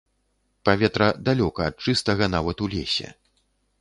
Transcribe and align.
Паветра 0.69 1.09
далёка 1.29 1.67
ад 1.73 1.85
чыстага 1.89 2.31
нават 2.37 2.57
у 2.67 2.71
лесе. 2.73 3.07